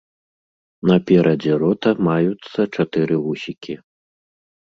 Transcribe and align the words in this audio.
Наперадзе 0.91 1.51
рота 1.63 1.91
маюцца 2.07 2.59
чатыры 2.75 3.15
вусікі. 3.27 3.73